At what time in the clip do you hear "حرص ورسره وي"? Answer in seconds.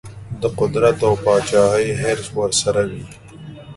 2.01-3.05